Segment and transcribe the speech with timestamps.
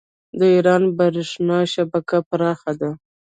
[0.39, 2.91] د ایران بریښنا شبکه پراخه ده.